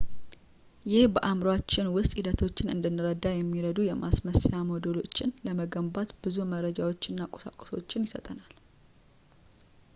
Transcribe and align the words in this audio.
ይህ 0.91 1.03
በአዕምሮአችን 1.15 1.91
ውስጥ 1.97 2.11
ሂደቶችን 2.19 2.71
እንድንረዳ 2.75 3.25
የሚረዱ 3.35 3.79
የማስመሰያ 3.89 4.61
ሞዴሎችን 4.71 5.35
ለመገንባት 5.47 6.15
ብዙ 6.25 6.39
መረጃዎችን 6.55 7.13
እና 7.17 7.27
ቁሳቁሶችን 7.35 8.07
ይሰጠናል 8.07 8.53